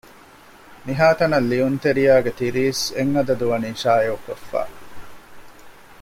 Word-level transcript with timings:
މިހާތަނަށް 0.85 1.49
ލިޔުންތެރިޔާ 1.51 2.13
ގެ 2.25 2.31
ތިރީސް 2.39 2.83
އެއް 2.95 3.13
އަދަދު 3.15 3.45
ވަނީ 3.51 3.69
ޝާއިޢުކޮށްފަ 3.81 4.61